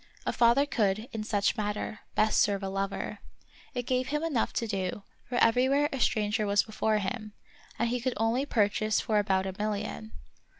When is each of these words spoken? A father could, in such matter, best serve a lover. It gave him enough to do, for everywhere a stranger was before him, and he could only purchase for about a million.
A 0.25 0.33
father 0.33 0.65
could, 0.65 1.07
in 1.13 1.23
such 1.23 1.55
matter, 1.55 1.99
best 2.15 2.41
serve 2.41 2.63
a 2.63 2.69
lover. 2.69 3.19
It 3.75 3.85
gave 3.85 4.07
him 4.07 4.23
enough 4.23 4.51
to 4.53 4.65
do, 4.65 5.03
for 5.29 5.35
everywhere 5.35 5.89
a 5.93 5.99
stranger 5.99 6.47
was 6.47 6.63
before 6.63 6.97
him, 6.97 7.33
and 7.77 7.87
he 7.89 8.01
could 8.01 8.15
only 8.17 8.47
purchase 8.47 8.99
for 8.99 9.19
about 9.19 9.45
a 9.45 9.53
million. 9.59 10.11